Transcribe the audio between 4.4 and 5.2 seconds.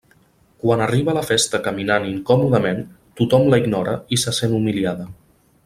sent humiliada.